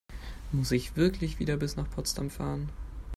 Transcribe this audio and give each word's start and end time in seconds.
Muss 0.51 0.71
ich 0.71 0.95
wirklich 0.95 1.37
wieder 1.37 1.57
bis 1.57 1.75
nach 1.75 1.87
Potsdam 1.87 2.31
fahren? 2.31 2.69